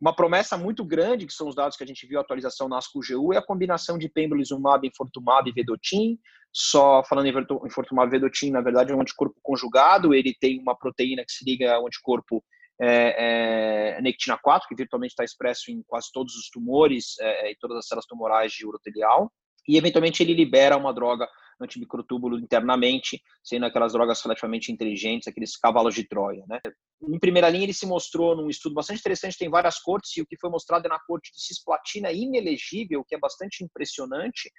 [0.00, 2.78] uma promessa muito grande, que são os dados que a gente viu a atualização na
[2.78, 6.18] ASCO-GU, é a combinação de pembrolizumab, enfortumab e vedotin.
[6.50, 10.74] Só falando em enfortumab e vedotin, na verdade é um anticorpo conjugado, ele tem uma
[10.74, 12.42] proteína que se liga ao anticorpo
[12.80, 17.56] é, é, nectina 4, que virtualmente está expresso em quase todos os tumores é, e
[17.56, 19.30] todas as células tumorais de urotelial,
[19.68, 21.28] e eventualmente ele libera uma droga
[21.60, 26.44] antimicrotúbulo internamente, sendo aquelas drogas relativamente inteligentes, aqueles cavalos de Troia.
[26.48, 26.60] Né?
[27.02, 30.26] Em primeira linha, ele se mostrou num estudo bastante interessante, tem várias cortes, e o
[30.26, 34.50] que foi mostrado é na corte de cisplatina inelegível, que é bastante impressionante,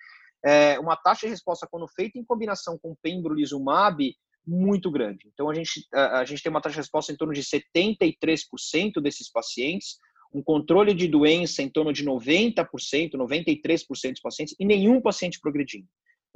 [0.46, 4.14] é uma taxa de resposta quando feita em combinação com pembrolizumab
[4.46, 5.28] muito grande.
[5.34, 9.02] Então, a gente, a, a gente tem uma taxa de resposta em torno de 73%
[9.02, 9.98] desses pacientes,
[10.34, 12.66] um controle de doença em torno de 90%,
[13.12, 15.88] 93% dos pacientes, e nenhum paciente progredindo.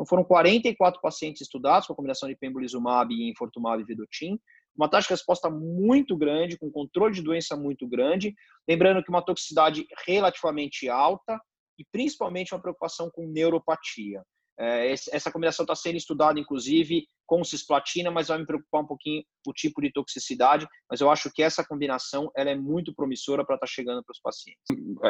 [0.01, 4.39] Então, foram 44 pacientes estudados com a combinação de pembrolizumab e infortumab e vedotin,
[4.75, 8.33] uma taxa de resposta muito grande, com controle de doença muito grande,
[8.67, 11.39] lembrando que uma toxicidade relativamente alta
[11.77, 14.23] e principalmente uma preocupação com neuropatia.
[14.59, 19.23] É, essa combinação está sendo estudada, inclusive, com cisplatina, mas vai me preocupar um pouquinho
[19.47, 20.67] o tipo de toxicidade.
[20.89, 24.13] Mas eu acho que essa combinação ela é muito promissora para estar tá chegando para
[24.13, 24.63] os pacientes.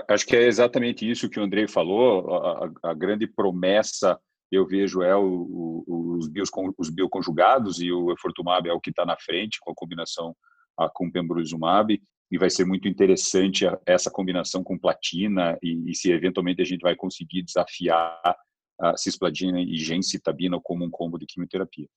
[0.10, 2.34] Acho que é exatamente isso que o Andrei falou.
[2.36, 4.20] A, a grande promessa
[4.52, 8.90] eu vejo é o, o, os, bios, os bioconjugados e o efortumab é o que
[8.90, 10.36] está na frente com a combinação
[10.78, 16.12] a, com pembrolizumab e vai ser muito interessante essa combinação com platina e, e se
[16.12, 18.38] eventualmente a gente vai conseguir desafiar
[18.80, 21.88] a cispladina e gencitabina como um combo de quimioterapia.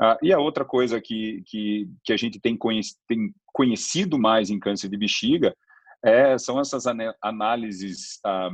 [0.00, 4.50] Ah, e a outra coisa que, que, que a gente tem, conhec tem conhecido mais
[4.50, 5.56] em câncer de bexiga
[6.04, 6.84] é, são essas
[7.22, 8.50] análises ah,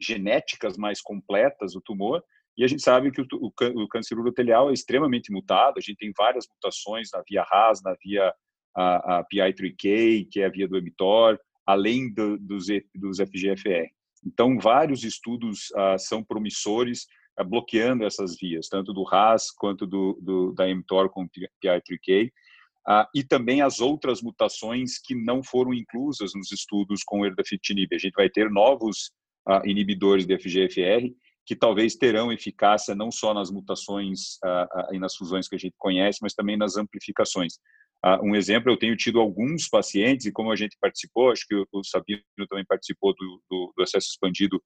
[0.00, 2.22] genéticas mais completas do tumor,
[2.60, 6.12] e a gente sabe que o, o, câncer urotelial é extremamente mutado, a gente tem
[6.14, 8.34] várias mutações na via RAS, na via
[8.76, 13.88] a, a PI3K, que é a via do emitor, além do, dos, dos FGFR.
[14.26, 17.06] Então, vários estudos uh, são promissores
[17.40, 22.30] uh, bloqueando essas vias, tanto do RAS quanto do, do da mTOR com PI3K, uh,
[22.86, 27.88] ah, e também as outras mutações que não foram inclusas nos estudos com erdafitinib.
[27.94, 29.12] A gente vai ter novos
[29.64, 31.10] inibidores de FGFR
[31.50, 34.38] que talvez terão eficácia não só nas mutações
[34.92, 37.54] e nas fusões que a gente conhece, mas também nas amplificações.
[38.06, 41.56] Uh, um exemplo, eu tenho tido alguns pacientes, e como a gente participou, acho que
[41.56, 44.62] o, o Sabino também participou do, do, do acesso expandido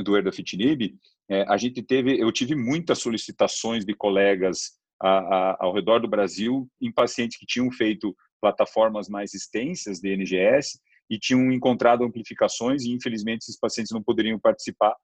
[0.00, 0.94] do Erdafitinib,
[1.30, 6.06] é, a gente teve, eu tive muitas solicitações de colegas a, a, ao redor do
[6.06, 12.84] Brasil em pacientes que tinham feito plataformas mais extensas de NGS e tinham encontrado amplificações
[12.84, 14.94] e infelizmente esses pacientes não poderiam participar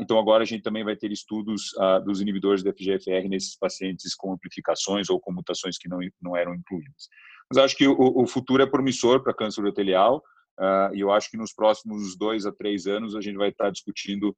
[0.00, 4.14] então, agora a gente também vai ter estudos ah, dos inibidores da FGFR nesses pacientes
[4.14, 7.08] com amplificações ou com mutações que não, não eram incluídas.
[7.50, 10.22] Mas acho que o, o futuro é promissor para câncer urotelial
[10.58, 13.70] ah, e eu acho que nos próximos dois a três anos a gente vai estar
[13.70, 14.34] discutindo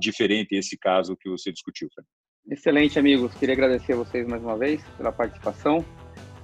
[0.00, 1.88] diferente esse caso que você discutiu.
[1.94, 2.08] Fernando.
[2.50, 3.34] Excelente, amigos.
[3.34, 5.84] Queria agradecer a vocês mais uma vez pela participação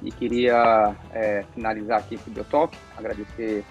[0.03, 3.64] e queria é, finalizar aqui esse Biotalk, agradecer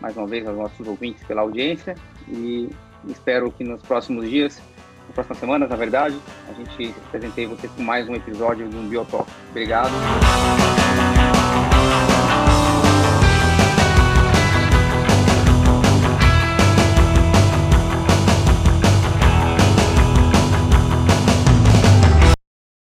[0.00, 1.94] mais uma vez aos nossos ouvintes pela audiência
[2.28, 2.70] e
[3.08, 4.60] Espero que nos próximos dias,
[5.06, 6.16] nas próximas semanas, na verdade,
[6.48, 9.30] a gente apresentei vocês com mais um episódio do Biotalk.
[9.50, 9.90] Obrigado.